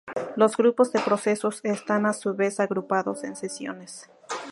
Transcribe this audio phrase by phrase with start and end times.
[0.35, 4.09] Los grupos de procesos están a su vez agrupados en sesiones.